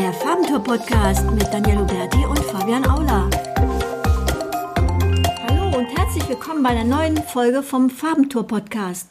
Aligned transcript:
der 0.00 0.14
Farbentour-Podcast 0.14 1.30
mit 1.32 1.46
Daniel 1.52 1.80
Huberti 1.80 2.24
und 2.24 2.38
Fabian 2.38 2.86
Aula. 2.86 3.28
Hallo 5.46 5.76
und 5.76 5.86
herzlich 5.94 6.26
willkommen 6.26 6.62
bei 6.62 6.70
einer 6.70 6.84
neuen 6.84 7.18
Folge 7.18 7.62
vom 7.62 7.90
Farbentour-Podcast. 7.90 9.10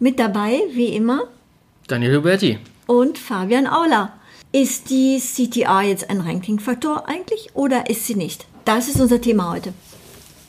Mit 0.00 0.18
dabei, 0.18 0.60
wie 0.74 0.88
immer, 0.88 1.22
Daniel 1.86 2.18
Huberti. 2.18 2.58
und 2.86 3.16
Fabian 3.16 3.66
Aula. 3.66 4.12
Ist 4.52 4.90
die 4.90 5.18
CTR 5.18 5.80
jetzt 5.80 6.10
ein 6.10 6.20
Ranking-Faktor 6.20 7.08
eigentlich 7.08 7.48
oder 7.54 7.88
ist 7.88 8.04
sie 8.06 8.14
nicht? 8.14 8.44
Das 8.66 8.86
ist 8.88 9.00
unser 9.00 9.22
Thema 9.22 9.50
heute. 9.52 9.72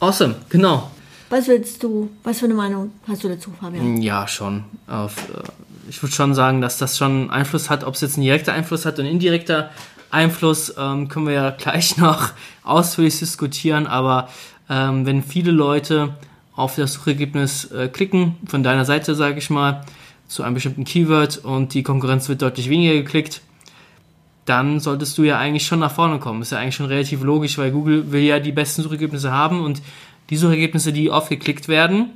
Awesome, 0.01 0.35
genau. 0.49 0.91
Was 1.29 1.47
willst 1.47 1.83
du, 1.83 2.09
was 2.23 2.39
für 2.39 2.45
eine 2.45 2.53
Meinung 2.53 2.91
hast 3.07 3.23
du 3.23 3.29
dazu, 3.29 3.53
Fabian? 3.57 4.01
Ja, 4.01 4.27
schon. 4.27 4.65
Auf, 4.87 5.15
äh, 5.29 5.41
ich 5.89 6.01
würde 6.01 6.15
schon 6.15 6.33
sagen, 6.33 6.61
dass 6.61 6.77
das 6.77 6.97
schon 6.97 7.29
Einfluss 7.29 7.69
hat. 7.69 7.83
Ob 7.83 7.95
es 7.95 8.01
jetzt 8.01 8.17
ein 8.17 8.21
direkter 8.21 8.53
Einfluss 8.53 8.85
hat 8.85 8.99
und 8.99 9.05
indirekter 9.05 9.71
Einfluss, 10.11 10.73
ähm, 10.77 11.07
können 11.07 11.27
wir 11.27 11.33
ja 11.33 11.49
gleich 11.57 11.97
noch 11.97 12.29
ausführlich 12.63 13.19
diskutieren. 13.19 13.87
Aber 13.87 14.29
ähm, 14.69 15.05
wenn 15.05 15.23
viele 15.23 15.51
Leute 15.51 16.15
auf 16.55 16.75
das 16.75 16.93
Suchergebnis 16.93 17.71
äh, 17.71 17.87
klicken, 17.87 18.35
von 18.45 18.63
deiner 18.63 18.85
Seite, 18.85 19.15
sage 19.15 19.39
ich 19.39 19.49
mal, 19.49 19.83
zu 20.27 20.43
einem 20.43 20.53
bestimmten 20.53 20.83
Keyword 20.83 21.39
und 21.39 21.73
die 21.73 21.83
Konkurrenz 21.83 22.29
wird 22.29 22.41
deutlich 22.41 22.69
weniger 22.69 22.93
geklickt, 22.93 23.41
dann 24.45 24.79
solltest 24.79 25.17
du 25.17 25.23
ja 25.23 25.37
eigentlich 25.37 25.65
schon 25.65 25.79
nach 25.79 25.91
vorne 25.91 26.19
kommen. 26.19 26.41
Ist 26.41 26.51
ja 26.51 26.59
eigentlich 26.59 26.75
schon 26.75 26.85
relativ 26.85 27.23
logisch, 27.23 27.57
weil 27.57 27.71
Google 27.71 28.11
will 28.11 28.21
ja 28.21 28.39
die 28.39 28.51
besten 28.51 28.83
Suchergebnisse 28.83 29.31
haben 29.31 29.61
und 29.61 29.81
die 30.29 30.37
Suchergebnisse, 30.37 30.93
die 30.93 31.09
oft 31.09 31.29
geklickt 31.29 31.67
werden, 31.67 32.11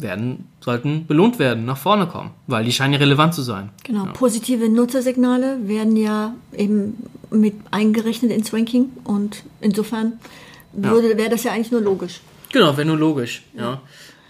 werden, 0.00 0.46
sollten 0.60 1.06
belohnt 1.06 1.38
werden, 1.38 1.64
nach 1.64 1.76
vorne 1.76 2.06
kommen, 2.06 2.30
weil 2.46 2.64
die 2.64 2.72
scheinen 2.72 2.94
ja 2.94 2.98
relevant 2.98 3.34
zu 3.34 3.42
sein. 3.42 3.70
Genau, 3.84 4.06
positive 4.12 4.68
Nutzersignale 4.68 5.58
werden 5.66 5.96
ja 5.96 6.34
eben 6.56 7.04
mit 7.30 7.54
eingerechnet 7.70 8.32
ins 8.32 8.52
Ranking 8.52 8.90
und 9.04 9.42
insofern 9.60 10.14
würde, 10.72 11.16
wäre 11.16 11.30
das 11.30 11.44
ja 11.44 11.52
eigentlich 11.52 11.72
nur 11.72 11.80
logisch. 11.80 12.20
Genau, 12.52 12.76
wäre 12.76 12.86
nur 12.86 12.96
logisch. 12.96 13.42
Ja. 13.56 13.80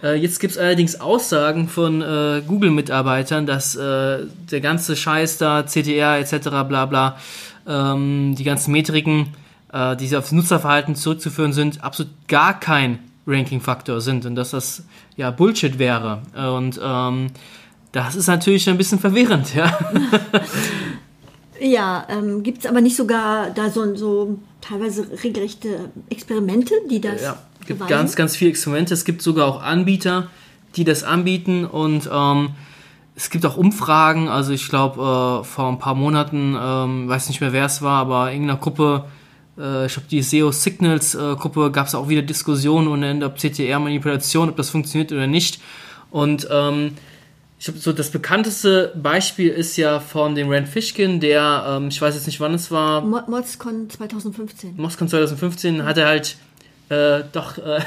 Äh, 0.01 0.15
jetzt 0.15 0.39
gibt 0.39 0.51
es 0.51 0.57
allerdings 0.57 0.99
Aussagen 0.99 1.67
von 1.67 2.01
äh, 2.01 2.41
Google-Mitarbeitern, 2.45 3.45
dass 3.45 3.75
äh, 3.75 4.25
der 4.51 4.61
ganze 4.61 4.95
Scheiß 4.95 5.37
da, 5.37 5.63
CTR 5.63 6.19
etc. 6.19 6.49
bla 6.67 6.85
bla, 6.85 7.17
ähm, 7.67 8.35
die 8.35 8.43
ganzen 8.43 8.71
Metriken, 8.71 9.27
äh, 9.71 9.95
die 9.95 10.15
aufs 10.15 10.31
Nutzerverhalten 10.31 10.95
zurückzuführen 10.95 11.53
sind, 11.53 11.83
absolut 11.83 12.11
gar 12.27 12.59
kein 12.59 12.99
Ranking-Faktor 13.29 14.01
sind 14.01 14.25
und 14.25 14.35
dass 14.35 14.51
das 14.51 14.83
ja 15.15 15.31
Bullshit 15.31 15.77
wäre. 15.79 16.21
Und 16.35 16.79
ähm, 16.83 17.27
das 17.91 18.15
ist 18.15 18.27
natürlich 18.27 18.69
ein 18.69 18.77
bisschen 18.77 18.99
verwirrend, 18.99 19.53
ja. 19.55 19.77
Ja, 21.61 22.07
ähm, 22.09 22.41
gibt 22.43 22.59
es 22.59 22.65
aber 22.65 22.81
nicht 22.81 22.95
sogar 22.95 23.49
da 23.51 23.69
so, 23.69 23.95
so 23.95 24.39
teilweise 24.61 25.05
regelrechte 25.23 25.89
Experimente, 26.09 26.73
die 26.89 27.01
das 27.01 27.21
Ja, 27.21 27.37
gibt 27.65 27.79
beweisen? 27.79 27.89
ganz, 27.89 28.15
ganz 28.15 28.35
viele 28.35 28.51
Experimente. 28.51 28.93
Es 28.93 29.03
gibt 29.03 29.21
sogar 29.21 29.45
auch 29.47 29.61
Anbieter, 29.61 30.29
die 30.75 30.83
das 30.83 31.03
anbieten 31.03 31.65
und 31.65 32.09
ähm, 32.11 32.51
es 33.15 33.29
gibt 33.29 33.45
auch 33.45 33.57
Umfragen. 33.57 34.29
Also 34.29 34.53
ich 34.53 34.69
glaube, 34.69 35.41
äh, 35.41 35.43
vor 35.43 35.67
ein 35.67 35.79
paar 35.79 35.95
Monaten, 35.95 36.55
ähm, 36.57 37.09
weiß 37.09 37.27
nicht 37.27 37.41
mehr 37.41 37.51
wer 37.51 37.65
es 37.65 37.81
war, 37.81 37.99
aber 37.99 38.27
in 38.29 38.35
irgendeiner 38.43 38.59
Gruppe, 38.59 39.05
äh, 39.59 39.85
ich 39.85 39.93
glaube 39.93 40.07
die 40.09 40.21
SEO 40.21 40.51
Signals 40.51 41.15
äh, 41.15 41.35
Gruppe, 41.35 41.71
gab 41.71 41.87
es 41.87 41.95
auch 41.95 42.09
wieder 42.09 42.21
Diskussionen 42.21 42.87
ohne 42.87 43.09
Ende, 43.09 43.25
ob 43.25 43.37
CTR-Manipulation, 43.37 44.49
ob 44.49 44.57
das 44.57 44.69
funktioniert 44.69 45.11
oder 45.11 45.27
nicht. 45.27 45.59
Und 46.11 46.47
ähm, 46.49 46.93
ich 47.59 47.65
glaube, 47.65 47.79
so 47.79 47.91
das 47.91 48.09
bekannteste 48.09 48.93
Beispiel 48.95 49.49
ist 49.49 49.75
ja 49.75 49.99
von 49.99 50.33
dem 50.33 50.49
Rand 50.49 50.69
Fishkin, 50.69 51.19
der, 51.19 51.65
ähm, 51.67 51.89
ich 51.89 52.01
weiß 52.01 52.15
jetzt 52.15 52.25
nicht 52.25 52.39
wann 52.39 52.53
es 52.53 52.71
war, 52.71 53.01
Mo- 53.01 53.21
ModsCon 53.27 53.89
2015. 53.89 54.75
Moskau 54.77 55.05
2015 55.05 55.83
hat 55.83 55.97
er 55.97 56.07
halt 56.07 56.37
äh, 56.87 57.23
doch 57.31 57.57
äh, 57.57 57.81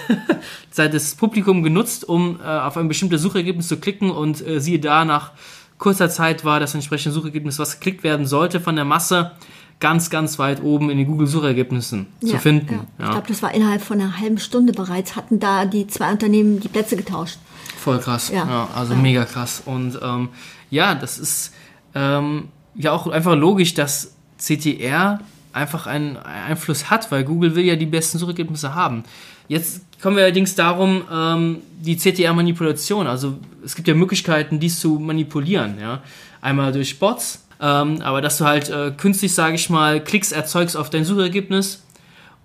das 0.90 1.14
Publikum 1.14 1.62
genutzt, 1.62 2.08
um 2.08 2.38
äh, 2.40 2.46
auf 2.46 2.76
ein 2.76 2.88
bestimmtes 2.88 3.22
Suchergebnis 3.22 3.68
zu 3.68 3.78
klicken 3.78 4.10
und 4.10 4.46
äh, 4.46 4.60
siehe 4.60 4.78
da, 4.78 5.04
nach 5.04 5.32
kurzer 5.78 6.10
Zeit 6.10 6.44
war 6.44 6.60
das 6.60 6.74
entsprechende 6.74 7.12
Suchergebnis, 7.12 7.58
was 7.58 7.80
geklickt 7.80 8.04
werden 8.04 8.26
sollte 8.26 8.60
von 8.60 8.76
der 8.76 8.84
Masse, 8.84 9.32
ganz, 9.80 10.10
ganz 10.10 10.38
weit 10.38 10.62
oben 10.62 10.90
in 10.90 10.98
den 10.98 11.06
Google-Suchergebnissen 11.06 12.06
zu 12.24 12.38
finden. 12.38 12.74
Ja. 12.74 12.84
Ich 12.98 13.04
Ja. 13.04 13.10
glaube, 13.12 13.28
das 13.28 13.42
war 13.42 13.52
innerhalb 13.54 13.82
von 13.82 14.00
einer 14.00 14.18
halben 14.18 14.38
Stunde 14.38 14.72
bereits, 14.72 15.16
hatten 15.16 15.40
da 15.40 15.64
die 15.64 15.86
zwei 15.88 16.12
Unternehmen 16.12 16.60
die 16.60 16.68
Plätze 16.68 16.96
getauscht. 16.96 17.38
Voll 17.78 17.98
krass. 17.98 18.30
Ja. 18.32 18.46
Ja. 18.46 18.68
also 18.76 18.94
Ja. 18.94 19.00
mega 19.00 19.24
krass. 19.24 19.62
Und 19.66 19.98
ähm, 20.02 20.28
ja, 20.70 20.94
das 20.94 21.18
ist 21.18 21.52
ähm, 21.94 22.48
ja 22.76 22.92
auch 22.92 23.06
einfach 23.08 23.34
logisch, 23.36 23.74
dass 23.74 24.12
CTR 24.38 25.20
einfach 25.52 25.86
einen 25.86 26.16
Einfluss 26.16 26.88
hat, 26.90 27.10
weil 27.10 27.24
Google 27.24 27.54
will 27.54 27.64
ja 27.64 27.76
die 27.76 27.86
besten 27.86 28.18
Suchergebnisse 28.18 28.74
haben. 28.74 29.04
Jetzt 29.48 29.82
kommen 30.00 30.16
wir 30.16 30.22
allerdings 30.24 30.54
darum, 30.54 31.02
ähm, 31.12 31.58
die 31.80 31.96
CTR-Manipulation. 31.96 33.06
Also 33.06 33.38
es 33.64 33.74
gibt 33.74 33.88
ja 33.88 33.94
Möglichkeiten, 33.94 34.60
dies 34.60 34.80
zu 34.80 34.98
manipulieren. 34.98 35.78
Ja? 35.80 36.00
Einmal 36.40 36.72
durch 36.72 36.98
Bots, 36.98 37.44
ähm, 37.62 38.02
aber 38.02 38.20
dass 38.20 38.38
du 38.38 38.44
halt 38.44 38.68
äh, 38.68 38.90
künstlich, 38.90 39.32
sage 39.34 39.54
ich 39.54 39.70
mal, 39.70 40.02
Klicks 40.02 40.32
erzeugst 40.32 40.76
auf 40.76 40.90
dein 40.90 41.04
Suchergebnis 41.04 41.84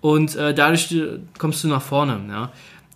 und 0.00 0.36
äh, 0.36 0.54
dadurch 0.54 0.92
äh, 0.92 1.18
kommst 1.38 1.64
du 1.64 1.68
nach 1.68 1.82
vorne. 1.82 2.20
Ja? 2.28 2.52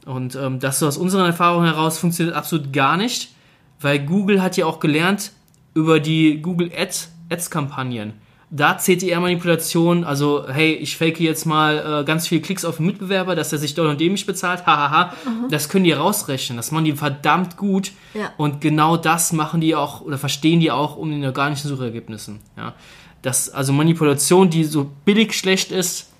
Und 0.06 0.36
ähm, 0.36 0.60
das 0.60 0.78
so 0.78 0.86
aus 0.86 0.96
unseren 0.96 1.26
Erfahrungen 1.26 1.66
heraus 1.66 1.98
funktioniert 1.98 2.36
absolut 2.36 2.72
gar 2.72 2.96
nicht, 2.96 3.34
weil 3.80 3.98
Google 3.98 4.40
hat 4.40 4.56
ja 4.56 4.66
auch 4.66 4.78
gelernt 4.78 5.32
über 5.74 5.98
die 5.98 6.40
Google 6.40 6.70
Ads, 6.76 7.10
Ads-Kampagnen. 7.28 8.12
Da 8.54 8.76
CTR-Manipulation, 8.76 10.04
also 10.04 10.44
hey, 10.46 10.74
ich 10.74 10.98
fake 10.98 11.20
jetzt 11.20 11.46
mal 11.46 12.00
äh, 12.02 12.04
ganz 12.04 12.28
viele 12.28 12.42
Klicks 12.42 12.66
auf 12.66 12.76
den 12.76 12.84
Mitbewerber, 12.86 13.34
dass 13.34 13.50
er 13.50 13.58
sich 13.58 13.74
dort 13.74 13.88
und 13.88 13.98
dämlich 13.98 14.26
bezahlt, 14.26 14.66
hahaha, 14.66 15.14
das 15.48 15.70
können 15.70 15.84
die 15.84 15.92
rausrechnen, 15.92 16.58
das 16.58 16.70
machen 16.70 16.84
die 16.84 16.92
verdammt 16.92 17.56
gut 17.56 17.92
Ja. 18.12 18.30
und 18.36 18.60
genau 18.60 18.98
das 18.98 19.32
machen 19.32 19.62
die 19.62 19.74
auch 19.74 20.02
oder 20.02 20.18
verstehen 20.18 20.60
die 20.60 20.70
auch 20.70 20.96
um 20.96 21.10
den 21.10 21.24
organischen 21.24 21.66
Suchergebnissen. 21.68 22.40
Ja. 22.58 22.74
Das, 23.22 23.48
also 23.48 23.72
Manipulation, 23.72 24.50
die 24.50 24.64
so 24.64 24.90
billig 25.06 25.32
schlecht 25.32 25.72
ist, 25.72 26.10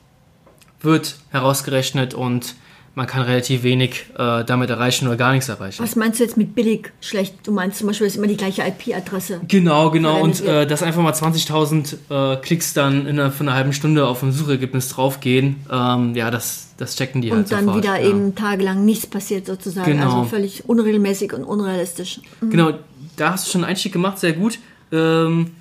wird 0.81 1.17
herausgerechnet 1.31 2.15
und 2.15 2.55
man 2.95 3.07
kann 3.07 3.23
relativ 3.23 3.63
wenig 3.63 4.05
äh, 4.19 4.45
damit 4.45 4.69
erreichen 4.69 5.07
oder 5.07 5.17
gar 5.17 5.33
nichts 5.33 5.49
erreichen. 5.49 5.83
Was 5.83 5.97
meinst 5.97 6.21
du 6.21 6.25
jetzt 6.25 6.37
mit 6.37 6.55
billig 6.55 6.93
schlecht? 7.01 7.35
Du 7.45 7.53
meinst 7.53 7.79
zum 7.79 7.87
Beispiel, 7.87 8.07
ist 8.07 8.17
immer 8.17 8.27
die 8.27 8.37
gleiche 8.37 8.63
IP-Adresse. 8.63 9.41
Genau, 9.49 9.91
genau. 9.91 10.21
Und 10.21 10.43
äh, 10.43 10.67
dass 10.67 10.83
einfach 10.83 11.01
mal 11.03 11.13
20.000 11.13 12.35
äh, 12.35 12.37
Klicks 12.43 12.75
dann 12.75 13.07
innerhalb 13.07 13.35
von 13.35 13.49
einer 13.49 13.57
halben 13.57 13.73
Stunde 13.73 14.07
auf 14.07 14.23
ein 14.23 14.33
Suchergebnis 14.33 14.91
draufgehen, 14.91 15.57
ähm, 15.71 16.15
ja, 16.15 16.31
das, 16.31 16.75
das 16.77 16.97
checken 16.97 17.23
die 17.23 17.31
halt 17.31 17.45
Und 17.45 17.53
dann 17.53 17.65
sofort. 17.65 17.83
wieder 17.83 17.99
ja. 17.99 18.09
eben 18.09 18.35
tagelang 18.35 18.85
nichts 18.85 19.07
passiert 19.07 19.47
sozusagen. 19.47 19.91
Genau. 19.91 20.19
Also 20.19 20.25
völlig 20.25 20.69
unregelmäßig 20.69 21.33
und 21.33 21.45
unrealistisch. 21.45 22.21
Genau, 22.43 22.73
da 23.17 23.33
hast 23.33 23.47
du 23.47 23.53
schon 23.53 23.63
einen 23.63 23.71
Einstieg 23.71 23.93
gemacht, 23.93 24.19
sehr 24.19 24.35
gut. 24.35 24.59
Ähm, 24.93 25.53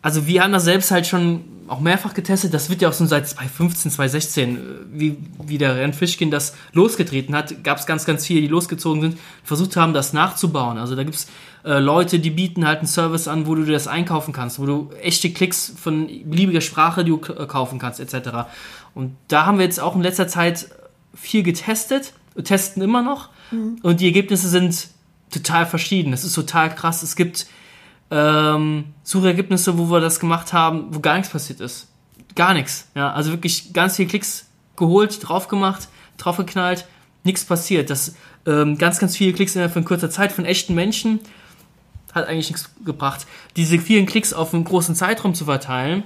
also 0.00 0.26
wir 0.26 0.42
haben 0.42 0.52
das 0.52 0.64
selbst 0.64 0.90
halt 0.90 1.06
schon 1.06 1.44
auch 1.70 1.80
mehrfach 1.80 2.14
getestet. 2.14 2.52
Das 2.52 2.68
wird 2.68 2.82
ja 2.82 2.88
auch 2.88 2.92
schon 2.92 3.06
seit 3.06 3.28
2015, 3.28 3.92
2016, 3.92 4.56
äh, 4.56 4.60
wie, 4.92 5.16
wie 5.46 5.56
der 5.56 5.76
Ren 5.76 5.92
Fischkin 5.92 6.30
das 6.30 6.54
losgetreten 6.72 7.34
hat, 7.34 7.62
gab 7.62 7.78
es 7.78 7.86
ganz, 7.86 8.04
ganz 8.04 8.26
viele, 8.26 8.40
die 8.40 8.48
losgezogen 8.48 9.00
sind, 9.00 9.18
versucht 9.44 9.76
haben, 9.76 9.94
das 9.94 10.12
nachzubauen. 10.12 10.78
Also 10.78 10.96
da 10.96 11.04
gibt's 11.04 11.28
äh, 11.64 11.78
Leute, 11.78 12.18
die 12.18 12.30
bieten 12.30 12.66
halt 12.66 12.78
einen 12.78 12.88
Service 12.88 13.28
an, 13.28 13.46
wo 13.46 13.54
du 13.54 13.64
das 13.64 13.86
einkaufen 13.86 14.32
kannst, 14.32 14.58
wo 14.58 14.66
du 14.66 14.90
echte 15.00 15.30
Klicks 15.30 15.72
von 15.80 16.06
beliebiger 16.06 16.60
Sprache, 16.60 17.04
die 17.04 17.10
du 17.10 17.20
äh, 17.32 17.46
kaufen 17.46 17.78
kannst, 17.78 18.00
etc. 18.00 18.48
Und 18.94 19.16
da 19.28 19.46
haben 19.46 19.58
wir 19.58 19.64
jetzt 19.64 19.80
auch 19.80 19.94
in 19.94 20.02
letzter 20.02 20.26
Zeit 20.26 20.70
viel 21.14 21.42
getestet, 21.42 22.12
testen 22.42 22.82
immer 22.82 23.02
noch. 23.02 23.28
Und 23.82 24.00
die 24.00 24.06
Ergebnisse 24.06 24.48
sind 24.48 24.88
total 25.30 25.66
verschieden. 25.66 26.12
Das 26.12 26.24
ist 26.24 26.34
total 26.34 26.74
krass. 26.74 27.02
Es 27.02 27.16
gibt 27.16 27.46
ähm, 28.10 28.86
Suchergebnisse, 29.02 29.78
wo 29.78 29.90
wir 29.90 30.00
das 30.00 30.20
gemacht 30.20 30.52
haben, 30.52 30.94
wo 30.94 31.00
gar 31.00 31.16
nichts 31.16 31.30
passiert 31.30 31.60
ist. 31.60 31.88
Gar 32.34 32.54
nichts. 32.54 32.88
Ja, 32.94 33.12
also 33.12 33.30
wirklich 33.30 33.72
ganz 33.72 33.96
viele 33.96 34.08
Klicks 34.08 34.46
geholt, 34.76 35.18
drauf 35.26 35.48
gemacht, 35.48 35.88
drauf 36.16 36.36
geknallt, 36.36 36.86
nichts 37.24 37.44
passiert. 37.44 37.90
Das 37.90 38.14
ähm, 38.46 38.78
ganz, 38.78 38.98
ganz 38.98 39.16
viele 39.16 39.32
Klicks 39.32 39.54
innerhalb 39.54 39.72
von 39.72 39.84
kurzer 39.84 40.10
Zeit 40.10 40.32
von 40.32 40.44
echten 40.44 40.74
Menschen 40.74 41.20
hat 42.12 42.26
eigentlich 42.26 42.50
nichts 42.50 42.70
gebracht. 42.84 43.26
Diese 43.56 43.78
vielen 43.78 44.06
Klicks 44.06 44.32
auf 44.32 44.52
einen 44.54 44.64
großen 44.64 44.94
Zeitraum 44.94 45.34
zu 45.34 45.44
verteilen, 45.44 46.02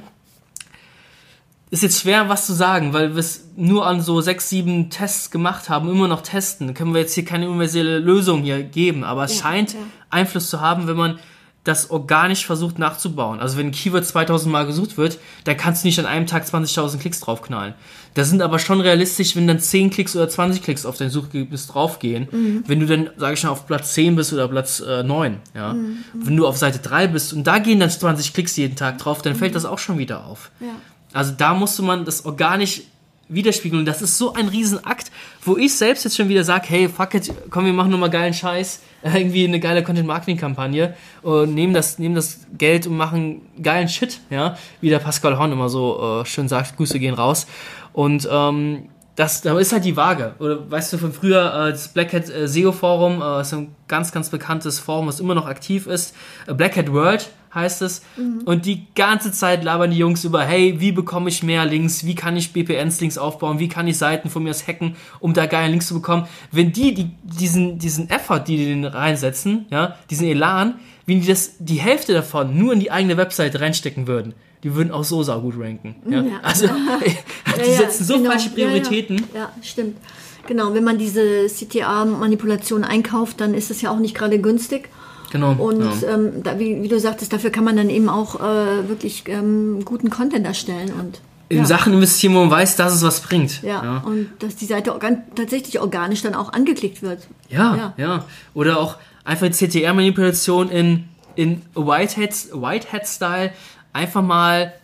ist 1.70 1.82
jetzt 1.82 2.00
schwer, 2.00 2.28
was 2.28 2.46
zu 2.46 2.52
sagen, 2.52 2.92
weil 2.92 3.14
wir 3.14 3.20
es 3.20 3.48
nur 3.56 3.86
an 3.86 4.00
so 4.00 4.20
sechs, 4.20 4.48
sieben 4.48 4.90
Tests 4.90 5.30
gemacht 5.30 5.68
haben, 5.68 5.88
immer 5.88 6.06
noch 6.06 6.20
testen. 6.22 6.72
Können 6.74 6.94
wir 6.94 7.00
jetzt 7.00 7.14
hier 7.14 7.24
keine 7.24 7.48
universelle 7.48 7.98
Lösung 7.98 8.42
hier 8.42 8.62
geben, 8.62 9.02
aber 9.02 9.24
es 9.24 9.36
Ja, 9.36 9.42
scheint 9.42 9.72
ja. 9.72 9.78
Einfluss 10.10 10.50
zu 10.50 10.60
haben, 10.60 10.86
wenn 10.86 10.96
man 10.96 11.18
das 11.64 11.90
organisch 11.90 12.44
versucht 12.44 12.78
nachzubauen. 12.78 13.40
Also 13.40 13.56
wenn 13.56 13.68
ein 13.68 13.72
Keyword 13.72 14.06
2000 14.06 14.52
Mal 14.52 14.66
gesucht 14.66 14.98
wird, 14.98 15.18
dann 15.44 15.56
kannst 15.56 15.82
du 15.82 15.88
nicht 15.88 15.98
an 15.98 16.04
einem 16.04 16.26
Tag 16.26 16.44
20.000 16.44 16.98
Klicks 16.98 17.20
draufknallen. 17.20 17.74
Das 18.12 18.28
sind 18.28 18.42
aber 18.42 18.58
schon 18.58 18.82
realistisch, 18.82 19.34
wenn 19.34 19.48
dann 19.48 19.58
10 19.58 19.90
Klicks 19.90 20.14
oder 20.14 20.28
20 20.28 20.62
Klicks 20.62 20.84
auf 20.84 20.98
dein 20.98 21.08
Suchergebnis 21.10 21.66
draufgehen. 21.66 22.28
Mhm. 22.30 22.64
Wenn 22.66 22.80
du 22.80 22.86
dann, 22.86 23.10
sage 23.16 23.34
ich 23.34 23.42
mal, 23.42 23.50
auf 23.50 23.66
Platz 23.66 23.94
10 23.94 24.14
bist 24.14 24.32
oder 24.32 24.46
Platz 24.46 24.80
äh, 24.80 25.02
9. 25.02 25.38
Ja? 25.54 25.72
Mhm. 25.72 26.04
Wenn 26.12 26.36
du 26.36 26.46
auf 26.46 26.58
Seite 26.58 26.78
3 26.78 27.08
bist 27.08 27.32
und 27.32 27.44
da 27.46 27.58
gehen 27.58 27.80
dann 27.80 27.90
20 27.90 28.34
Klicks 28.34 28.56
jeden 28.56 28.76
Tag 28.76 28.98
drauf, 28.98 29.22
dann 29.22 29.34
fällt 29.34 29.52
mhm. 29.52 29.54
das 29.54 29.64
auch 29.64 29.78
schon 29.78 29.98
wieder 29.98 30.26
auf. 30.26 30.50
Ja. 30.60 30.68
Also 31.14 31.32
da 31.36 31.54
musste 31.54 31.82
man 31.82 32.04
das 32.04 32.26
organisch 32.26 32.82
widerspiegeln. 33.28 33.84
Das 33.84 34.02
ist 34.02 34.18
so 34.18 34.34
ein 34.34 34.48
Riesenakt, 34.48 35.10
wo 35.42 35.56
ich 35.56 35.74
selbst 35.74 36.04
jetzt 36.04 36.16
schon 36.16 36.28
wieder 36.28 36.44
sage, 36.44 36.66
hey, 36.68 36.88
fuck 36.88 37.14
it, 37.14 37.32
komm, 37.50 37.64
wir 37.66 37.72
machen 37.72 37.90
nur 37.90 37.98
mal 37.98 38.10
geilen 38.10 38.34
Scheiß 38.34 38.80
irgendwie 39.02 39.46
eine 39.46 39.60
geile 39.60 39.82
Content-Marketing-Kampagne 39.82 40.94
und 41.22 41.54
nehmen 41.54 41.74
das, 41.74 41.98
nehmen 41.98 42.14
das 42.14 42.40
Geld 42.56 42.86
und 42.86 42.96
machen 42.96 43.42
geilen 43.62 43.88
Shit, 43.88 44.20
ja, 44.30 44.56
wie 44.80 44.88
der 44.88 44.98
Pascal 44.98 45.38
Horn 45.38 45.52
immer 45.52 45.68
so 45.68 46.22
äh, 46.22 46.26
schön 46.26 46.48
sagt, 46.48 46.76
Grüße 46.76 46.98
gehen 46.98 47.14
raus. 47.14 47.46
Und 47.92 48.28
ähm, 48.30 48.88
das, 49.16 49.42
da 49.42 49.58
ist 49.58 49.72
halt 49.72 49.84
die 49.84 49.96
Waage. 49.96 50.34
Oder 50.38 50.70
weißt 50.70 50.92
du 50.92 50.98
von 50.98 51.12
früher, 51.12 51.68
äh, 51.68 51.70
das 51.70 51.88
Black 51.88 52.12
Hat 52.12 52.28
äh, 52.28 52.48
SEO 52.48 52.72
Forum, 52.72 53.22
äh, 53.22 53.42
ist 53.42 53.54
ein 53.54 53.74
ganz, 53.86 54.12
ganz 54.12 54.30
bekanntes 54.30 54.80
Forum, 54.80 55.06
was 55.06 55.20
immer 55.20 55.34
noch 55.34 55.46
aktiv 55.46 55.86
ist. 55.86 56.14
Äh, 56.46 56.54
Black 56.54 56.76
Hat 56.76 56.92
World 56.92 57.30
heißt 57.54 57.82
es. 57.82 58.02
Mhm. 58.16 58.42
Und 58.44 58.66
die 58.66 58.86
ganze 58.94 59.30
Zeit 59.30 59.62
labern 59.62 59.90
die 59.92 59.98
Jungs 59.98 60.24
über, 60.24 60.42
hey, 60.42 60.80
wie 60.80 60.92
bekomme 60.92 61.28
ich 61.28 61.42
mehr 61.42 61.64
Links? 61.64 62.04
Wie 62.04 62.14
kann 62.16 62.36
ich 62.36 62.52
BPNs-Links 62.52 63.16
aufbauen? 63.16 63.60
Wie 63.60 63.68
kann 63.68 63.86
ich 63.86 63.96
Seiten 63.96 64.28
von 64.30 64.42
mir 64.42 64.50
aus 64.50 64.66
hacken, 64.66 64.96
um 65.20 65.32
da 65.32 65.46
geile 65.46 65.70
Links 65.70 65.86
zu 65.86 65.94
bekommen? 65.94 66.26
Wenn 66.50 66.72
die, 66.72 66.94
die 66.94 67.10
diesen, 67.22 67.78
diesen 67.78 68.10
Effort, 68.10 68.40
die 68.40 68.56
die 68.56 68.66
den 68.66 68.84
reinsetzen, 68.84 69.66
ja, 69.70 69.96
diesen 70.10 70.26
Elan, 70.26 70.74
wenn 71.06 71.20
die 71.20 71.28
das, 71.28 71.56
die 71.58 71.76
Hälfte 71.76 72.14
davon 72.14 72.58
nur 72.58 72.72
in 72.72 72.80
die 72.80 72.90
eigene 72.90 73.16
Webseite 73.16 73.60
reinstecken 73.60 74.06
würden, 74.06 74.34
die 74.64 74.74
würden 74.74 74.90
auch 74.90 75.04
so 75.04 75.22
saugut 75.22 75.54
ranken. 75.58 75.94
Ja? 76.08 76.22
ja. 76.22 76.40
Also, 76.42 76.66
die 77.64 77.70
setzen 77.70 78.04
so 78.04 78.16
genau. 78.16 78.30
falsche 78.30 78.50
Prioritäten. 78.50 79.22
Ja, 79.34 79.52
stimmt. 79.62 79.98
Genau, 80.46 80.74
wenn 80.74 80.84
man 80.84 80.98
diese 80.98 81.46
CTA-Manipulation 81.46 82.82
einkauft, 82.82 83.40
dann 83.40 83.54
ist 83.54 83.70
es 83.70 83.80
ja 83.82 83.90
auch 83.90 83.98
nicht 83.98 84.14
gerade 84.14 84.38
günstig. 84.40 84.88
Genau. 85.30 85.52
Und 85.52 85.80
ja. 86.02 86.14
ähm, 86.14 86.42
da, 86.42 86.58
wie, 86.58 86.82
wie, 86.82 86.88
du 86.88 86.98
sagtest, 86.98 87.32
dafür 87.32 87.50
kann 87.50 87.64
man 87.64 87.76
dann 87.76 87.90
eben 87.90 88.08
auch 88.08 88.40
äh, 88.40 88.88
wirklich 88.88 89.24
ähm, 89.26 89.84
guten 89.84 90.10
Content 90.10 90.46
erstellen 90.46 90.92
und 90.98 91.20
in 91.48 91.58
ja. 91.58 91.64
Sachen 91.66 91.92
investieren, 91.92 92.34
wo 92.34 92.40
man 92.40 92.50
weiß, 92.50 92.76
dass 92.76 92.94
es 92.94 93.02
was 93.02 93.20
bringt. 93.20 93.62
Ja, 93.62 93.84
ja. 93.84 93.98
und 94.06 94.28
dass 94.38 94.56
die 94.56 94.64
Seite 94.64 94.92
organ 94.92 95.24
tatsächlich 95.34 95.78
organisch 95.80 96.22
dann 96.22 96.34
auch 96.34 96.52
angeklickt 96.52 97.02
wird. 97.02 97.26
Ja, 97.48 97.76
ja. 97.76 97.94
ja. 97.96 98.24
Oder 98.54 98.78
auch 98.78 98.96
einfach 99.24 99.50
CTR-Manipulation 99.50 100.70
in, 100.70 101.04
in 101.34 101.62
Whitehead-Style 101.74 103.52
einfach 103.94 104.22
mal 104.22 104.74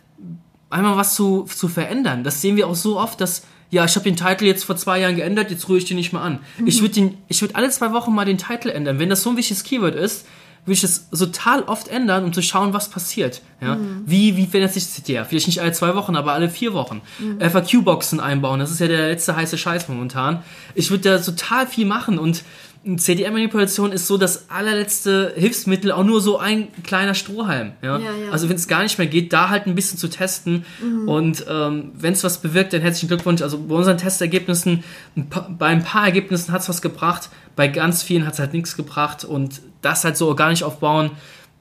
einmal 0.71 0.97
was 0.97 1.13
zu, 1.13 1.43
zu 1.43 1.67
verändern. 1.67 2.23
Das 2.23 2.41
sehen 2.41 2.55
wir 2.55 2.67
auch 2.67 2.75
so 2.75 2.99
oft, 2.99 3.21
dass 3.21 3.43
ja, 3.69 3.85
ich 3.85 3.95
habe 3.95 4.03
den 4.03 4.17
Titel 4.17 4.45
jetzt 4.45 4.65
vor 4.65 4.75
zwei 4.75 4.99
Jahren 4.99 5.15
geändert, 5.15 5.49
jetzt 5.49 5.69
rühre 5.69 5.77
ich 5.77 5.85
den 5.85 5.95
nicht 5.95 6.11
mehr 6.11 6.21
an. 6.21 6.39
Mhm. 6.57 6.67
Ich 6.67 6.81
würde 6.81 7.13
würd 7.29 7.55
alle 7.55 7.69
zwei 7.69 7.93
Wochen 7.93 8.13
mal 8.13 8.25
den 8.25 8.37
Titel 8.37 8.69
ändern. 8.69 8.99
Wenn 8.99 9.09
das 9.09 9.23
so 9.23 9.29
ein 9.29 9.37
wichtiges 9.37 9.63
Keyword 9.63 9.95
ist, 9.95 10.25
würde 10.65 10.73
ich 10.73 10.83
es 10.83 11.09
total 11.09 11.63
oft 11.63 11.87
ändern, 11.87 12.25
um 12.25 12.33
zu 12.33 12.41
schauen, 12.41 12.73
was 12.73 12.89
passiert. 12.89 13.41
Ja? 13.61 13.75
Mhm. 13.75 14.03
Wie, 14.05 14.35
wie 14.35 14.45
verändert 14.45 14.73
sich 14.73 14.85
CTR? 14.85 15.25
Vielleicht 15.25 15.47
nicht 15.47 15.61
alle 15.61 15.71
zwei 15.71 15.95
Wochen, 15.95 16.15
aber 16.17 16.33
alle 16.33 16.49
vier 16.49 16.73
Wochen. 16.73 17.01
Mhm. 17.19 17.39
FAQ-Boxen 17.39 18.19
einbauen, 18.19 18.59
das 18.59 18.71
ist 18.71 18.79
ja 18.79 18.87
der 18.87 19.07
letzte 19.07 19.35
heiße 19.35 19.57
Scheiß 19.57 19.87
momentan. 19.87 20.43
Ich 20.75 20.91
würde 20.91 21.09
da 21.09 21.17
total 21.17 21.65
viel 21.65 21.85
machen 21.85 22.19
und 22.19 22.43
CDR-Manipulation 22.83 23.91
ist 23.91 24.07
so 24.07 24.17
das 24.17 24.49
allerletzte 24.49 25.33
Hilfsmittel, 25.35 25.91
auch 25.91 26.03
nur 26.03 26.19
so 26.19 26.39
ein 26.39 26.67
kleiner 26.83 27.13
Strohhalm. 27.13 27.73
Ja? 27.83 27.99
ja, 27.99 28.05
ja. 28.05 28.31
Also 28.31 28.49
wenn 28.49 28.55
es 28.55 28.67
gar 28.67 28.81
nicht 28.81 28.97
mehr 28.97 29.05
geht, 29.05 29.33
da 29.33 29.49
halt 29.49 29.67
ein 29.67 29.75
bisschen 29.75 29.99
zu 29.99 30.07
testen. 30.07 30.65
Mhm. 30.81 31.07
Und 31.07 31.45
ähm, 31.47 31.91
wenn 31.93 32.13
es 32.13 32.23
was 32.23 32.39
bewirkt, 32.39 32.73
dann 32.73 32.81
herzlichen 32.81 33.07
Glückwunsch. 33.07 33.43
Also 33.43 33.59
bei 33.59 33.75
unseren 33.75 33.97
Testergebnissen, 33.97 34.83
ein 35.15 35.29
paar, 35.29 35.47
bei 35.49 35.67
ein 35.67 35.83
paar 35.83 36.05
Ergebnissen 36.05 36.51
hat 36.51 36.61
es 36.61 36.69
was 36.69 36.81
gebracht, 36.81 37.29
bei 37.55 37.67
ganz 37.67 38.01
vielen 38.01 38.25
hat 38.25 38.33
es 38.33 38.39
halt 38.39 38.53
nichts 38.53 38.75
gebracht. 38.75 39.25
Und 39.25 39.61
das 39.83 40.03
halt 40.03 40.17
so 40.17 40.27
organisch 40.27 40.63
aufbauen, 40.63 41.11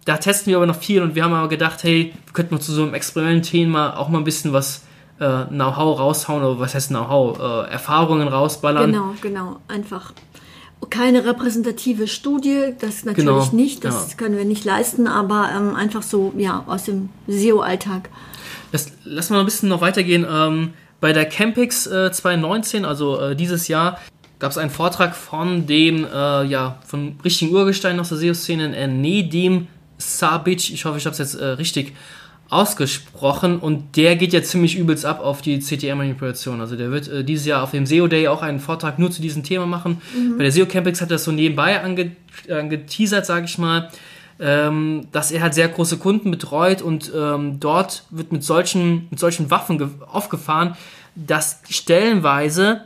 da 0.07 0.17
testen 0.17 0.51
wir 0.51 0.57
aber 0.57 0.67
noch 0.67 0.77
viel 0.77 1.03
und 1.03 1.15
wir 1.15 1.25
haben 1.25 1.35
aber 1.35 1.49
gedacht, 1.49 1.83
hey, 1.83 2.15
wir 2.25 2.33
könnten 2.33 2.55
mal 2.55 2.61
zu 2.61 2.73
so 2.73 2.83
einem 2.83 2.95
Experimentthema 2.95 3.97
auch 3.97 4.09
mal 4.09 4.19
ein 4.19 4.25
bisschen 4.25 4.55
was 4.55 4.83
äh, 5.19 5.45
Know-how 5.45 5.99
raushauen, 5.99 6.43
oder 6.43 6.59
was 6.59 6.75
heißt 6.75 6.89
Know-how, 6.89 7.39
äh, 7.39 7.71
Erfahrungen 7.71 8.27
rausballern. 8.27 8.91
Genau, 8.91 9.15
genau, 9.21 9.61
einfach 9.69 10.13
keine 10.89 11.25
repräsentative 11.25 12.09
Studie, 12.09 12.75
das 12.81 13.05
natürlich 13.05 13.27
genau, 13.29 13.49
nicht, 13.53 13.85
das 13.85 14.11
ja. 14.11 14.17
können 14.17 14.37
wir 14.37 14.45
nicht 14.45 14.65
leisten, 14.65 15.07
aber 15.07 15.51
ähm, 15.55 15.75
einfach 15.75 16.03
so, 16.03 16.33
ja, 16.37 16.65
aus 16.67 16.85
dem 16.85 17.11
SEO-Alltag. 17.29 18.09
Lass, 18.73 18.93
lass 19.05 19.31
mal 19.31 19.41
ein 19.41 19.45
bisschen 19.45 19.69
noch 19.69 19.81
weitergehen. 19.83 20.27
Ähm, 20.29 20.73
bei 21.01 21.13
der 21.13 21.27
Campix 21.27 21.87
äh, 21.87 22.11
2019, 22.11 22.85
also 22.85 23.21
äh, 23.21 23.37
dieses 23.37 23.69
Jahr, 23.69 24.01
gab 24.39 24.51
es 24.51 24.59
einen 24.59 24.71
Vortrag 24.71 25.15
von 25.15 25.67
dem, 25.67 26.05
äh, 26.05 26.45
ja, 26.45 26.79
von 26.87 27.17
richtigen 27.25 27.55
Urgestein 27.55 28.01
aus 28.01 28.09
der 28.09 28.19
SEO-Szene, 28.19 28.75
äh, 28.75 28.87
Nedim 28.87 29.67
Sabic, 29.99 30.71
ich 30.73 30.85
hoffe, 30.85 30.99
ich 30.99 31.05
habe 31.05 31.13
es 31.13 31.19
jetzt 31.19 31.35
äh, 31.35 31.45
richtig 31.45 31.95
ausgesprochen 32.51 33.61
und 33.61 33.97
der 33.97 34.17
geht 34.17 34.33
ja 34.33 34.43
ziemlich 34.43 34.77
übelst 34.77 35.07
ab 35.07 35.21
auf 35.21 35.41
die 35.41 35.61
CTR-Manipulation. 35.61 36.61
Also 36.61 36.75
der 36.77 36.91
wird 36.91 37.09
äh, 37.09 37.25
dieses 37.25 37.47
Jahr 37.47 37.63
auf 37.63 37.71
dem 37.71 37.87
SEO 37.87 38.09
Day 38.09 38.27
auch 38.27 38.43
einen 38.43 38.59
Vortrag 38.59 38.99
nur 38.99 39.11
zu 39.11 39.23
diesem 39.23 39.45
Thema 39.45 39.67
machen. 39.67 40.03
Mhm. 40.15 40.37
Bei 40.37 40.43
der 40.43 40.53
SEO 40.53 40.67
Campix 40.67 41.01
hat 41.01 41.09
er 41.11 41.15
das 41.15 41.25
so 41.25 41.33
nebenbei 41.33 41.81
ange 41.81 42.13
angeteasert, 42.49 43.25
sage 43.25 43.45
ich 43.45 43.59
mal, 43.59 43.91
ähm, 44.41 45.07
dass 45.13 45.31
er 45.31 45.43
halt 45.43 45.55
sehr 45.55 45.69
große 45.69 45.99
Kunden 45.99 46.31
betreut 46.31 46.83
und 46.83 47.13
ähm, 47.15 47.61
dort 47.61 48.05
wird 48.11 48.33
mit 48.33 48.43
solchen, 48.43 49.07
mit 49.11 49.21
solchen 49.21 49.51
Waffen 49.51 50.03
aufgefahren, 50.07 50.77
dass 51.15 51.61
stellenweise 51.69 52.83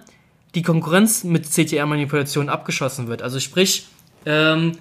die 0.55 0.63
Konkurrenz 0.63 1.25
mit 1.25 1.47
CTR-Manipulation 1.51 2.49
abgeschossen 2.49 3.09
wird. 3.09 3.23
Also 3.23 3.41
sprich, 3.41 3.87
ähm, 4.27 4.73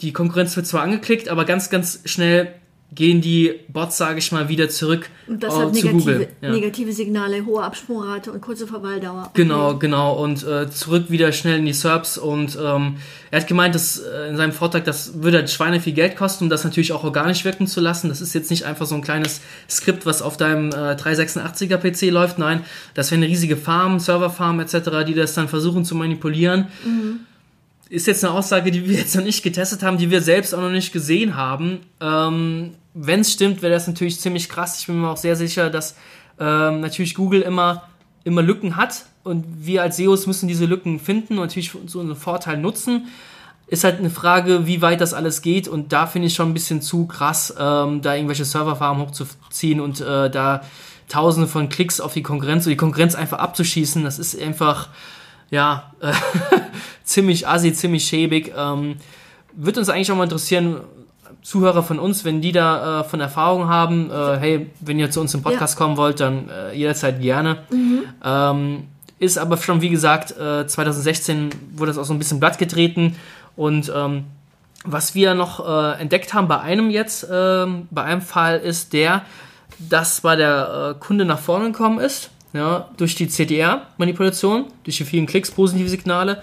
die 0.00 0.12
Konkurrenz 0.12 0.56
wird 0.56 0.66
zwar 0.66 0.82
angeklickt, 0.82 1.28
aber 1.28 1.44
ganz, 1.44 1.70
ganz 1.70 2.00
schnell 2.06 2.54
gehen 2.92 3.20
die 3.20 3.54
Bots, 3.68 3.96
sage 3.96 4.18
ich 4.18 4.32
mal, 4.32 4.48
wieder 4.48 4.68
zurück 4.68 5.10
und 5.30 5.42
das 5.42 5.54
äh, 5.54 5.58
hat 5.58 5.72
negative, 5.72 5.92
Google. 5.92 6.28
Ja. 6.40 6.50
Negative 6.50 6.92
Signale, 6.92 7.46
hohe 7.46 7.62
Absprungrate 7.62 8.32
und 8.32 8.40
kurze 8.40 8.66
Verweildauer. 8.66 9.30
Genau, 9.34 9.76
genau. 9.76 10.20
Und 10.20 10.44
äh, 10.44 10.68
zurück 10.70 11.04
wieder 11.08 11.30
schnell 11.30 11.58
in 11.58 11.66
die 11.66 11.72
SERPs. 11.72 12.18
Und 12.18 12.58
ähm, 12.60 12.96
er 13.30 13.40
hat 13.40 13.46
gemeint, 13.46 13.76
dass 13.76 13.98
äh, 13.98 14.28
in 14.28 14.36
seinem 14.36 14.52
Vortrag, 14.52 14.84
das 14.84 15.22
würde 15.22 15.38
halt 15.38 15.50
Schweine 15.50 15.80
viel 15.80 15.92
Geld 15.92 16.16
kosten, 16.16 16.44
um 16.44 16.50
das 16.50 16.64
natürlich 16.64 16.92
auch 16.92 17.04
organisch 17.04 17.44
wirken 17.44 17.68
zu 17.68 17.80
lassen. 17.80 18.08
Das 18.08 18.20
ist 18.20 18.34
jetzt 18.34 18.50
nicht 18.50 18.64
einfach 18.64 18.86
so 18.86 18.96
ein 18.96 19.02
kleines 19.02 19.40
Skript, 19.68 20.04
was 20.04 20.20
auf 20.20 20.36
deinem 20.36 20.70
äh, 20.70 20.94
386er 20.96 21.76
PC 21.76 22.10
läuft. 22.10 22.38
Nein, 22.38 22.64
das 22.94 23.12
wäre 23.12 23.20
eine 23.20 23.28
riesige 23.28 23.56
Farm, 23.56 24.00
Serverfarm 24.00 24.58
etc., 24.58 25.04
die 25.06 25.14
das 25.14 25.34
dann 25.34 25.48
versuchen 25.48 25.84
zu 25.84 25.94
manipulieren. 25.94 26.66
Mhm 26.84 27.20
ist 27.90 28.06
jetzt 28.06 28.24
eine 28.24 28.32
Aussage, 28.32 28.70
die 28.70 28.88
wir 28.88 28.96
jetzt 28.96 29.14
noch 29.16 29.24
nicht 29.24 29.42
getestet 29.42 29.82
haben, 29.82 29.98
die 29.98 30.10
wir 30.10 30.22
selbst 30.22 30.54
auch 30.54 30.60
noch 30.60 30.70
nicht 30.70 30.92
gesehen 30.92 31.34
haben. 31.34 31.80
Ähm, 32.00 32.76
wenn 32.94 33.20
es 33.20 33.32
stimmt, 33.32 33.62
wäre 33.62 33.72
das 33.72 33.88
natürlich 33.88 34.20
ziemlich 34.20 34.48
krass. 34.48 34.80
Ich 34.80 34.86
bin 34.86 35.00
mir 35.00 35.10
auch 35.10 35.16
sehr 35.16 35.36
sicher, 35.36 35.70
dass 35.70 35.96
ähm, 36.38 36.80
natürlich 36.80 37.14
Google 37.16 37.42
immer, 37.42 37.88
immer 38.22 38.42
Lücken 38.42 38.76
hat 38.76 39.04
und 39.24 39.44
wir 39.58 39.82
als 39.82 39.96
SEOs 39.96 40.26
müssen 40.28 40.46
diese 40.48 40.66
Lücken 40.66 41.00
finden 41.00 41.34
und 41.34 41.40
natürlich 41.40 41.72
so 41.86 42.00
einen 42.00 42.14
Vorteil 42.14 42.58
nutzen. 42.58 43.08
Ist 43.66 43.84
halt 43.84 43.98
eine 43.98 44.10
Frage, 44.10 44.66
wie 44.66 44.82
weit 44.82 45.00
das 45.00 45.12
alles 45.12 45.42
geht 45.42 45.66
und 45.66 45.92
da 45.92 46.06
finde 46.06 46.28
ich 46.28 46.34
schon 46.34 46.50
ein 46.50 46.54
bisschen 46.54 46.82
zu 46.82 47.06
krass, 47.06 47.54
ähm, 47.58 48.02
da 48.02 48.14
irgendwelche 48.14 48.44
Serverfarmen 48.44 49.04
hochzuziehen 49.04 49.80
und 49.80 50.00
äh, 50.00 50.30
da 50.30 50.62
tausende 51.08 51.48
von 51.48 51.68
Klicks 51.68 52.00
auf 52.00 52.12
die 52.12 52.22
Konkurrenz 52.22 52.64
oder 52.64 52.74
die 52.74 52.76
Konkurrenz 52.76 53.16
einfach 53.16 53.38
abzuschießen. 53.38 54.04
Das 54.04 54.20
ist 54.20 54.40
einfach, 54.40 54.88
ja, 55.50 55.92
ziemlich 57.10 57.46
assi, 57.46 57.72
ziemlich 57.72 58.04
schäbig. 58.04 58.52
Ähm, 58.56 58.96
wird 59.52 59.78
uns 59.78 59.88
eigentlich 59.88 60.10
auch 60.12 60.16
mal 60.16 60.24
interessieren, 60.24 60.80
Zuhörer 61.42 61.82
von 61.82 61.98
uns, 61.98 62.24
wenn 62.24 62.42
die 62.42 62.52
da 62.52 63.00
äh, 63.00 63.04
von 63.04 63.20
Erfahrung 63.20 63.68
haben, 63.68 64.10
äh, 64.10 64.36
hey, 64.38 64.70
wenn 64.80 64.98
ihr 64.98 65.10
zu 65.10 65.20
uns 65.20 65.32
im 65.34 65.42
Podcast 65.42 65.74
ja. 65.74 65.84
kommen 65.84 65.96
wollt, 65.96 66.20
dann 66.20 66.50
äh, 66.50 66.74
jederzeit 66.74 67.20
gerne. 67.20 67.58
Mhm. 67.70 68.02
Ähm, 68.22 68.82
ist 69.18 69.38
aber 69.38 69.56
schon, 69.56 69.80
wie 69.80 69.90
gesagt, 69.90 70.30
2016 70.30 71.48
äh, 71.48 71.50
wurde 71.76 71.90
das 71.90 71.98
auch 71.98 72.04
so 72.04 72.14
ein 72.14 72.18
bisschen 72.18 72.40
blatt 72.40 72.58
getreten 72.58 73.16
und 73.54 73.92
ähm, 73.94 74.24
was 74.84 75.14
wir 75.14 75.34
noch 75.34 75.66
äh, 75.66 76.00
entdeckt 76.00 76.32
haben 76.32 76.48
bei 76.48 76.60
einem 76.60 76.88
jetzt, 76.90 77.26
ähm, 77.30 77.86
bei 77.90 78.02
einem 78.02 78.22
Fall 78.22 78.58
ist 78.58 78.94
der, 78.94 79.22
dass 79.78 80.22
bei 80.22 80.36
der 80.36 80.94
äh, 80.96 81.00
Kunde 81.00 81.26
nach 81.26 81.38
vorne 81.38 81.66
gekommen 81.66 82.00
ist, 82.00 82.30
ja, 82.54 82.88
durch 82.96 83.14
die 83.14 83.28
CDR-Manipulation, 83.28 84.66
durch 84.84 84.96
die 84.96 85.04
vielen 85.04 85.26
Klicks, 85.26 85.50
positive 85.50 85.88
Signale. 85.88 86.42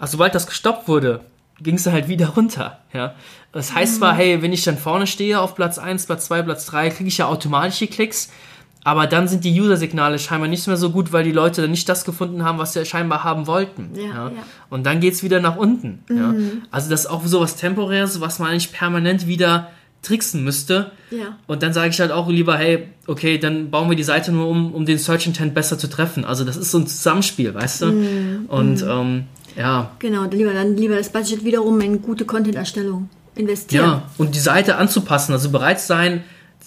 Also 0.00 0.12
sobald 0.12 0.34
das 0.34 0.46
gestoppt 0.46 0.88
wurde, 0.88 1.20
ging 1.60 1.76
es 1.76 1.86
halt 1.86 2.08
wieder 2.08 2.28
runter. 2.36 2.80
Ja? 2.92 3.14
Das 3.52 3.74
heißt 3.74 3.96
zwar, 3.96 4.14
mhm. 4.14 4.18
hey, 4.18 4.42
wenn 4.42 4.52
ich 4.52 4.64
dann 4.64 4.78
vorne 4.78 5.06
stehe 5.06 5.40
auf 5.40 5.54
Platz 5.54 5.78
1, 5.78 6.06
Platz 6.06 6.26
2, 6.26 6.42
Platz 6.42 6.66
3, 6.66 6.90
kriege 6.90 7.08
ich 7.08 7.18
ja 7.18 7.26
automatisch 7.26 7.78
die 7.78 7.86
Klicks, 7.86 8.30
aber 8.82 9.06
dann 9.06 9.28
sind 9.28 9.44
die 9.44 9.60
User-Signale 9.60 10.18
scheinbar 10.18 10.48
nicht 10.48 10.66
mehr 10.66 10.78
so 10.78 10.90
gut, 10.90 11.12
weil 11.12 11.22
die 11.22 11.32
Leute 11.32 11.60
dann 11.60 11.70
nicht 11.70 11.88
das 11.88 12.04
gefunden 12.04 12.44
haben, 12.44 12.58
was 12.58 12.72
sie 12.72 12.84
scheinbar 12.86 13.24
haben 13.24 13.46
wollten. 13.46 13.90
Ja, 13.94 14.02
ja. 14.02 14.28
Ja. 14.28 14.32
Und 14.70 14.86
dann 14.86 15.00
geht 15.00 15.12
es 15.12 15.22
wieder 15.22 15.40
nach 15.40 15.56
unten. 15.56 16.02
Mhm. 16.08 16.62
Also 16.70 16.88
das 16.88 17.00
ist 17.00 17.06
auch 17.06 17.24
so 17.26 17.40
was 17.40 17.56
Temporäres, 17.56 18.22
was 18.22 18.38
man 18.38 18.50
eigentlich 18.50 18.72
permanent 18.72 19.26
wieder 19.26 19.70
tricksen 20.02 20.44
müsste. 20.44 20.92
Ja. 21.10 21.36
Und 21.46 21.62
dann 21.62 21.74
sage 21.74 21.90
ich 21.90 22.00
halt 22.00 22.10
auch 22.10 22.28
lieber, 22.28 22.56
hey, 22.56 22.88
okay, 23.06 23.36
dann 23.36 23.70
bauen 23.70 23.90
wir 23.90 23.96
die 23.96 24.02
Seite 24.02 24.32
nur 24.32 24.48
um, 24.48 24.72
um 24.72 24.86
den 24.86 24.96
Search 24.96 25.26
Intent 25.26 25.52
besser 25.52 25.78
zu 25.78 25.88
treffen. 25.88 26.24
Also 26.24 26.44
das 26.44 26.56
ist 26.56 26.70
so 26.70 26.78
ein 26.78 26.86
Zusammenspiel, 26.86 27.54
weißt 27.54 27.82
du? 27.82 27.86
Mm, 27.86 28.46
Und 28.48 28.82
mm. 28.82 28.88
Ähm, 28.88 29.24
ja. 29.56 29.90
Genau, 29.98 30.22
dann 30.22 30.38
lieber, 30.38 30.52
dann 30.52 30.76
lieber 30.76 30.96
das 30.96 31.10
Budget 31.10 31.44
wiederum 31.44 31.80
in 31.80 32.02
gute 32.02 32.24
Content-Erstellung 32.24 33.08
investieren. 33.34 33.84
Ja, 33.84 34.02
und 34.18 34.34
die 34.34 34.40
Seite 34.40 34.76
anzupassen, 34.76 35.32
also 35.32 35.50
bereit 35.50 35.80
sein, 35.80 36.24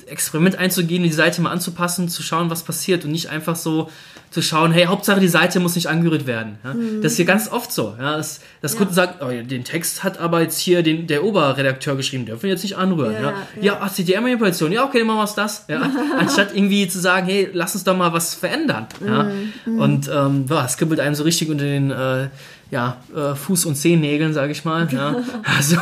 Experiment 0.07 0.57
einzugehen, 0.57 1.03
die 1.03 1.11
Seite 1.11 1.41
mal 1.41 1.51
anzupassen, 1.51 2.09
zu 2.09 2.23
schauen, 2.23 2.49
was 2.49 2.63
passiert 2.63 3.05
und 3.05 3.11
nicht 3.11 3.29
einfach 3.29 3.55
so 3.55 3.89
zu 4.31 4.41
schauen, 4.41 4.71
hey, 4.71 4.85
Hauptsache 4.85 5.19
die 5.19 5.27
Seite 5.27 5.59
muss 5.59 5.75
nicht 5.75 5.87
angerührt 5.87 6.25
werden. 6.25 6.57
Ja? 6.63 6.73
Mhm. 6.73 7.01
Das 7.03 7.11
ist 7.11 7.17
hier 7.17 7.25
ganz 7.25 7.51
oft 7.51 7.71
so. 7.71 7.95
Ja? 7.99 8.17
Dass, 8.17 8.41
dass 8.61 8.73
ja. 8.73 8.77
Kunden 8.79 8.93
sagen, 8.93 9.13
oh, 9.21 9.29
den 9.29 9.63
Text 9.63 10.03
hat 10.03 10.19
aber 10.19 10.41
jetzt 10.41 10.59
hier 10.59 10.81
den, 10.81 11.05
der 11.05 11.23
Oberredakteur 11.23 11.95
geschrieben, 11.95 12.25
dürfen 12.25 12.43
wir 12.43 12.49
jetzt 12.49 12.63
nicht 12.63 12.75
anrühren. 12.75 13.13
Ja, 13.13 13.33
ja. 13.61 13.79
ja 13.79 13.87
CTM-Manipulation, 13.87 14.71
ja, 14.71 14.83
okay, 14.83 14.99
dann 14.99 15.07
machen 15.07 15.19
wir 15.19 15.23
es 15.25 15.35
das. 15.35 15.65
Ja? 15.67 15.91
Anstatt 16.17 16.55
irgendwie 16.55 16.87
zu 16.87 16.99
sagen, 16.99 17.27
hey, 17.27 17.49
lass 17.53 17.75
uns 17.75 17.83
doch 17.83 17.95
mal 17.95 18.11
was 18.11 18.33
verändern. 18.33 18.87
Ja? 19.05 19.31
Mhm. 19.65 19.79
Und 19.79 20.09
ähm, 20.11 20.47
boah, 20.47 20.65
es 20.65 20.77
kribbelt 20.77 20.99
einem 20.99 21.13
so 21.13 21.23
richtig 21.23 21.49
unter 21.49 21.65
den 21.65 21.91
äh, 21.91 22.29
ja, 22.73 22.97
äh, 23.15 23.33
Fuß- 23.33 23.67
und 23.67 23.75
Zehennägeln, 23.75 24.33
sage 24.33 24.51
ich 24.51 24.65
mal. 24.65 24.87
Ja? 24.91 25.15
Also 25.43 25.77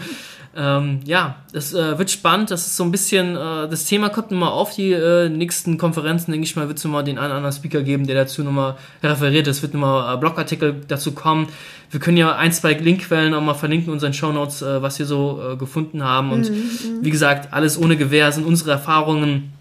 ähm, 0.56 1.00
ja, 1.04 1.36
es 1.54 1.72
äh, 1.72 1.98
wird 1.98 2.10
spannend. 2.10 2.50
Das 2.50 2.66
ist 2.66 2.76
so 2.76 2.84
ein 2.84 2.92
bisschen, 2.92 3.36
äh, 3.36 3.68
das 3.68 3.86
Thema 3.86 4.10
kommt 4.10 4.30
nochmal 4.30 4.50
auf 4.50 4.74
die 4.74 4.92
äh, 4.92 5.30
nächsten 5.30 5.78
Konferenzen, 5.78 6.32
denke 6.32 6.44
ich 6.46 6.54
mal, 6.54 6.68
wird 6.68 6.76
es 6.76 6.84
nochmal 6.84 7.04
den 7.04 7.16
einen 7.16 7.28
oder 7.28 7.36
anderen 7.36 7.56
Speaker 7.56 7.82
geben, 7.82 8.06
der 8.06 8.16
dazu 8.16 8.44
nochmal 8.44 8.76
referiert. 9.02 9.46
Es 9.46 9.62
wird 9.62 9.72
nochmal 9.72 10.14
äh, 10.14 10.18
Blogartikel 10.18 10.76
dazu 10.86 11.12
kommen. 11.12 11.48
Wir 11.90 12.00
können 12.00 12.18
ja 12.18 12.36
ein, 12.36 12.52
zwei 12.52 12.74
Linkquellen 12.74 13.32
auch 13.32 13.40
mal 13.40 13.54
verlinken 13.54 13.88
in 13.88 13.94
unseren 13.94 14.12
Shownotes, 14.12 14.60
äh, 14.60 14.82
was 14.82 14.98
wir 14.98 15.06
so 15.06 15.56
gefunden 15.58 16.04
haben. 16.04 16.32
Und 16.32 16.50
mhm, 16.50 16.56
mhm. 16.56 16.98
wie 17.00 17.10
gesagt, 17.10 17.54
alles 17.54 17.78
ohne 17.78 17.96
Gewähr 17.96 18.30
sind 18.30 18.44
unsere 18.44 18.72
Erfahrungen 18.72 19.52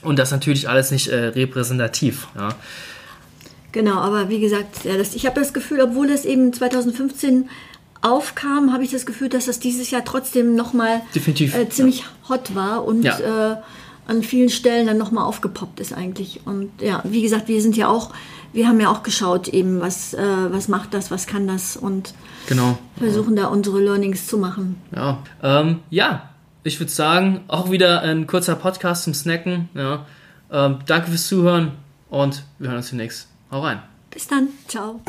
und 0.00 0.18
das 0.18 0.30
natürlich 0.30 0.70
alles 0.70 0.90
nicht 0.90 1.10
repräsentativ. 1.10 2.28
Ja. 2.34 2.50
Genau, 3.74 3.96
aber 3.96 4.28
wie 4.28 4.38
gesagt, 4.38 4.84
ja, 4.84 4.96
das, 4.96 5.16
ich 5.16 5.26
habe 5.26 5.40
das 5.40 5.52
Gefühl, 5.52 5.80
obwohl 5.80 6.08
es 6.08 6.24
eben 6.24 6.52
2015 6.52 7.48
aufkam, 8.02 8.72
habe 8.72 8.84
ich 8.84 8.92
das 8.92 9.04
Gefühl, 9.04 9.28
dass 9.28 9.46
das 9.46 9.58
dieses 9.58 9.90
Jahr 9.90 10.04
trotzdem 10.04 10.54
nochmal 10.54 11.02
äh, 11.12 11.68
ziemlich 11.70 12.02
ja. 12.02 12.06
hot 12.28 12.54
war 12.54 12.84
und 12.84 13.02
ja. 13.02 13.18
äh, 13.18 13.56
an 14.06 14.22
vielen 14.22 14.48
Stellen 14.48 14.86
dann 14.86 14.96
nochmal 14.96 15.24
aufgepoppt 15.24 15.80
ist 15.80 15.92
eigentlich. 15.92 16.42
Und 16.44 16.70
ja, 16.80 17.02
wie 17.02 17.20
gesagt, 17.20 17.48
wir 17.48 17.60
sind 17.60 17.76
ja 17.76 17.88
auch, 17.88 18.12
wir 18.52 18.68
haben 18.68 18.78
ja 18.78 18.92
auch 18.92 19.02
geschaut 19.02 19.48
eben, 19.48 19.80
was, 19.80 20.14
äh, 20.14 20.22
was 20.50 20.68
macht 20.68 20.94
das, 20.94 21.10
was 21.10 21.26
kann 21.26 21.48
das 21.48 21.76
und 21.76 22.14
genau. 22.46 22.78
versuchen 22.96 23.34
da 23.34 23.48
unsere 23.48 23.80
Learnings 23.80 24.28
zu 24.28 24.38
machen. 24.38 24.76
Ja, 24.94 25.18
ähm, 25.42 25.80
ja. 25.90 26.30
ich 26.62 26.78
würde 26.78 26.92
sagen, 26.92 27.40
auch 27.48 27.72
wieder 27.72 28.02
ein 28.02 28.28
kurzer 28.28 28.54
Podcast 28.54 29.02
zum 29.02 29.14
Snacken. 29.14 29.68
Ja. 29.74 30.06
Ähm, 30.52 30.78
danke 30.86 31.08
fürs 31.08 31.26
Zuhören 31.26 31.72
und 32.08 32.44
wir 32.60 32.68
hören 32.68 32.76
uns 32.76 32.90
demnächst. 32.90 33.33
Hau 33.50 33.60
rein. 33.60 33.82
Bis 34.10 34.26
dann. 34.26 34.48
Ciao. 34.68 35.00